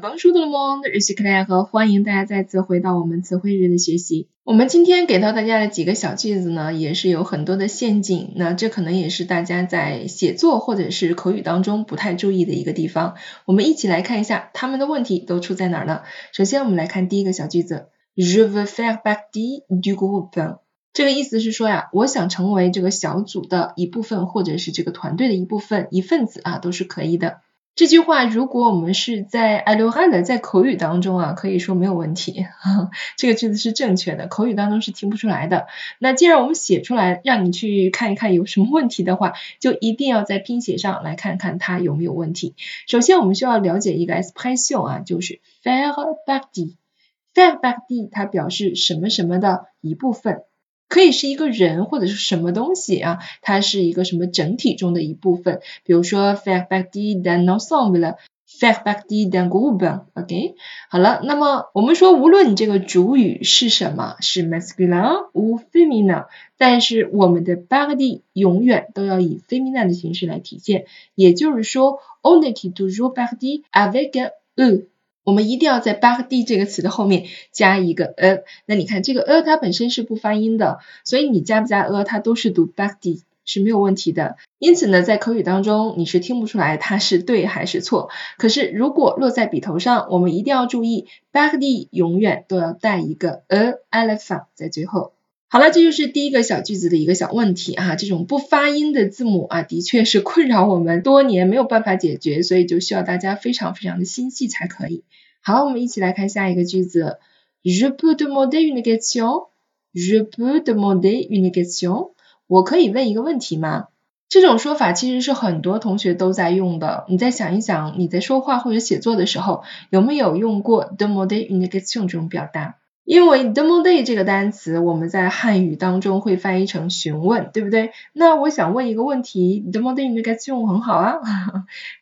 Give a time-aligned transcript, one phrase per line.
[0.00, 4.28] Bonjour tout le monde, je suis Claire 和欢迎大家再次回到我们词汇日的学习。
[4.44, 13.16] 我们今天给到大家的几个小句子呢，也是有很多的陷阱，那这可能也是大家在写作或者是口语当中不太注意的一个地方。
[13.44, 16.02] 我们一起来看一下他们的问题都出在哪儿呢？
[16.32, 20.58] 首先我们来看第一个小句子，Je veux faire partie du groupe。
[20.92, 27.40] 这个意思是说呀，我想成为这个小组的一部分，或者是这个团队的一部分、一份子啊，都是可以的。
[27.78, 32.44] 这句话如果我们是在 a l o h a 的在口语当中啊，可以说没有问题，
[33.16, 35.68] 这个句子是正确的，口语当中是听不出来的。
[36.00, 42.56] 那既然我们写出来，让你去看一看有什么问题的话，就一定要在拼写上来看看它有没有问题。
[42.88, 45.94] 首先我们需要了解一个 expression 啊，就是 faire
[46.26, 50.42] partie，faire partie 它表示什么什么的一部分。
[50.88, 55.60] 可以是一个人或者是什么东西啊，它是一个什么整体中的一部分。
[55.84, 60.02] 比如说，faire partie d'un ensemble，faire partie d'un groupe。
[60.14, 60.54] OK，
[60.88, 70.86] 好了，那么我们说，无论你这个主语是什么，是 masculine 或 feminine，但是我们的 partie 永远都要以 feminine 的形式来体现。
[71.14, 74.86] 也就是说，on est toujours partie avec eux。
[75.28, 84.38] 我们一定要在 backd 这个词的后面加一个 a，那你看这个 a 它本身是不发音的，所以你加不加 a 它都是读 backd 是没有问题的。
[84.58, 88.08] 因此呢，在口语当中你是听不出来它是对还是错。
[88.38, 95.12] 可是如果落在笔头上，我们一定要注意 backd 永远都要带一个 a alpha 在最后。
[95.50, 105.04] 好了，这就是第一个小句子的一个小问题啊，这种不发音的字母啊，的确是困扰我们多年，没有办法解决，所以就需要大家非常非常的心细才可以。
[105.40, 107.16] 好，我们一起来看下一个句子。
[107.64, 109.48] Je peux demander une question?
[109.94, 112.12] Je peux demander une question?
[112.46, 113.88] 我可以问一个问题吗？
[114.28, 117.06] 这种说法其实是很多同学都在用的。
[117.08, 122.76] 你再想一想，你在说话或者写作的时候，有没有用过 demander une question 这种表达？
[123.08, 127.92] 因为 demande 这个单词，我们在汉语当中会翻译成询问，对不对？
[128.12, 131.22] 那我想问一个问题，demander une question 很好啊。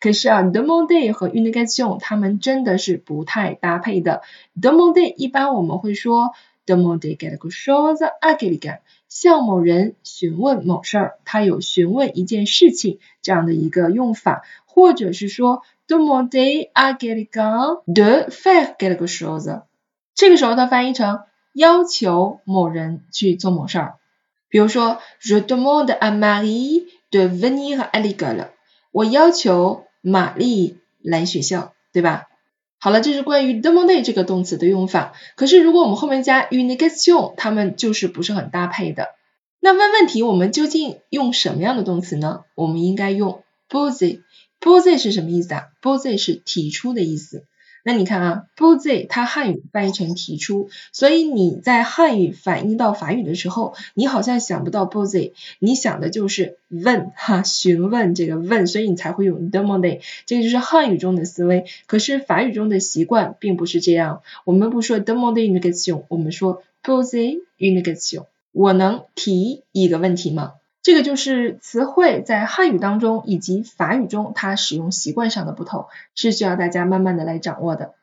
[0.00, 4.22] 可是啊 demande 和 une question 它们真的是不太搭配的。
[4.60, 6.32] demande 一般我们会说
[6.66, 19.62] demande quelque chose à quelqu'un，向某人询问某事儿，它有询问一件事情这样的一个用法，或者是说 demande à quelqu'un de faire quelque chose。
[20.16, 21.20] 这个时候，它翻译成
[21.52, 23.96] 要求某人去做某事儿。
[24.48, 28.48] 比如说，Je demande à Marie de venir à l'école。
[28.92, 32.28] 我要求玛丽来学校，对吧？
[32.78, 35.12] 好了，这是关于 demande 这个动词的用法。
[35.36, 39.10] 可是，如果我们后面加 une question，它们就是不是很搭配的。
[39.60, 42.44] 那问问题，我们究竟用什么样的动词呢？
[42.54, 44.22] 我们应该用 poser。
[44.60, 47.44] poser 是什么意思啊？poser 是提出的意思。
[47.88, 55.30] 那你看啊，poser 它汉语翻译成提出，所以你在汉语反映到法语的时候，你好像想不到 poser，
[55.60, 61.64] 你想的就是问哈，询问这个问，所以你才会用 demander，这个就是汉语中的思维。
[61.86, 70.54] 可是法语中的习惯并不是这样，我们不说 demander une question，我们说 poser une question，我能提一个问题吗？
[70.86, 77.94] 这个就是词汇在汉语当中以及法语中它使用习惯上的不同，是需要大家慢慢的来掌握的。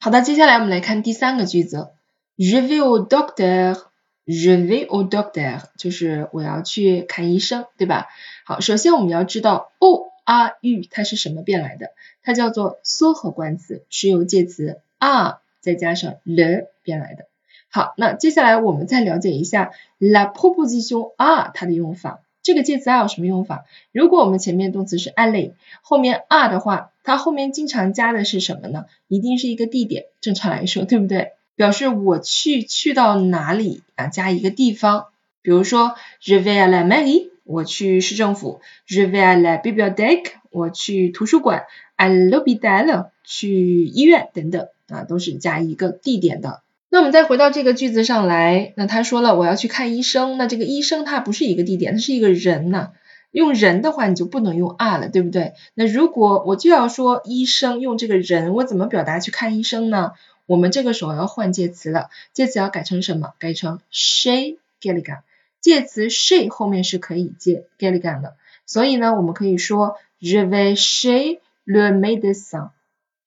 [0.00, 1.90] 好的，接下来我们来看第三个句子
[2.36, 8.08] ，Je vais au docteur，Je vais au docteur，就是我要去看医生，对吧？
[8.44, 11.92] 好，首先我们要知道 o a u 它是什么变来的？
[12.24, 17.26] 它叫做缩合冠词，是由介词 a 再加上 le 变来的。
[17.70, 19.70] 好，那接下来我们再了解一下
[20.00, 22.18] la proposition a 它的用法。
[22.42, 23.64] 这个介词 a 有什么用法？
[23.92, 28.86] 如果我们前面动词是 aller，后面 a 的话，它后面经常加的是什么呢？
[29.08, 31.32] 一定是一个地点，正常来说，对不对？
[31.54, 34.08] 表示我去去到哪里啊？
[34.08, 35.06] 加一个地方，
[35.42, 41.66] 比如说 je vais à la mairie，我去市政府；je vais à la bibliothèque，我去图书馆
[41.96, 46.62] ；à l'hôpital，去医院等等啊，都是加一个地点的。
[46.92, 52.90] 那我们再回到这个句子上来，那他说了我要去看医生，那这个医生他不是一个地点，他是一个人呐。
[53.30, 55.54] 用人的话你就不能用 are 了，对不对？
[55.72, 60.12] 那如果我就要说医生用这个人，我怎么表达去看医生呢？
[60.44, 63.32] 我们这个时候要换介词了，介词要改成什么？
[63.38, 65.20] 改成 she galligan。
[65.62, 68.34] 介词 she 后面是可以接 geligan 的，
[68.66, 72.68] 所以呢，我们可以说 je vais chez le médecin。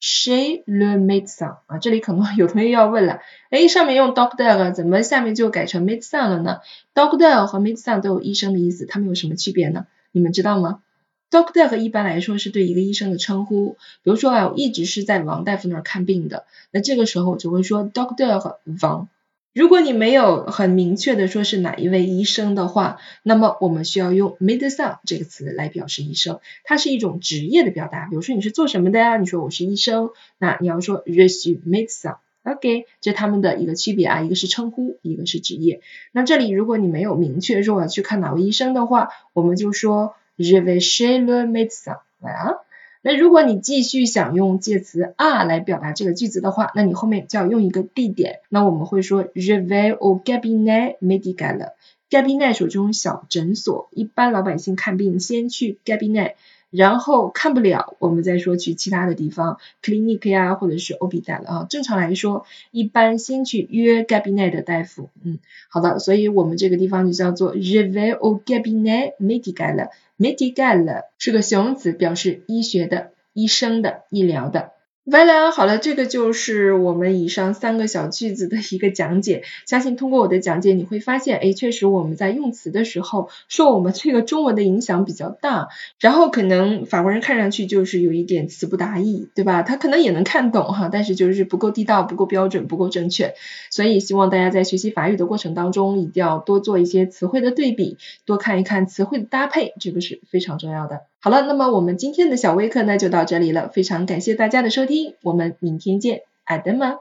[0.07, 6.59] She le médecin 啊，这里可能有同学要问了，哎，上面用 doctor 怎么下面就改成 médecin 了呢
[6.93, 9.87] ？doctor 和 médecin 都有医生的意思，他们有什么区别呢？
[10.11, 10.83] 你们知道吗
[11.31, 19.09] ？Doctor 一般来说是对一个医生的称呼，比如说啊，我一直是在王大夫那儿看病的，那这个时候我就会说 Doctor 王。
[19.55, 28.05] 如果你没有很明确的说是哪一位医生的话，那么我们需要用 médecin 这个词来表示医生，它是一种职业的表达。
[28.09, 29.15] 比如说你是做什么的呀？
[29.15, 32.17] 你说我是医生，那你要说 resume médecin。
[32.43, 35.79] OK，这是他们的一个区别啊，一个是称呼，一个是职业。
[36.11, 40.15] 那这里如果你没有明确说我要去看哪位医生的话，我们就说。
[40.37, 42.59] r e v e s h e le médecin，啊，
[43.07, 48.39] 那如果你继续想用介词 à 来表达这个句子的话，那你后面就要用一个地点。
[48.49, 51.73] 那我们会说 Je vais au cabinet médical。
[52.09, 56.33] cabinet 是这种小诊所，一般老百姓看病先去 cabinet。
[56.71, 61.67] 然后看不了，我们再说去其他的地方，clinic 呀，或者是 o b i d a 了啊。
[61.69, 65.09] 正常来说，一般先去约 cabinet 的大夫。
[65.23, 65.37] 嗯，
[65.69, 69.89] 好的，所以我们这个地方就叫做 je vais au cabinet médical。
[70.17, 74.71] Medical 是个形容词，表示医学的、医生的、医疗的。
[75.05, 79.43] 喂了，好了，这个就是我们以上三个小句子的一个讲解。
[79.67, 85.67] 相信通过我的讲解，你会发现，哎，确实我们在用词的时候，受我们这个中文的影响比较大。
[85.99, 89.61] 然后可能法国人看上去就是有一点词不达意，对吧？
[89.61, 93.35] 他可能也能看懂哈，但是就是不够地道、不够标准、不够正确。
[93.69, 101.01] 所以希望大家在学习法语的过程当中，一定要多做一些词汇的对比，多看一看词汇的搭配，这个是非常重要的。
[101.25, 106.97] 好了，那么我们今天的小微课呢就到这里了，非常感谢大家的收听，我们明天见，爱德吗？